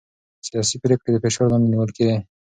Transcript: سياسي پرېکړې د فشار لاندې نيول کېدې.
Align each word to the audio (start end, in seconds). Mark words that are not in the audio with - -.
سياسي 0.47 0.77
پرېکړې 0.83 1.09
د 1.13 1.17
فشار 1.23 1.47
لاندې 1.51 1.67
نيول 1.73 1.89
کېدې. 1.97 2.17